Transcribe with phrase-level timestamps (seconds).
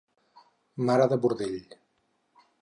[0.89, 1.61] Mare de bordell.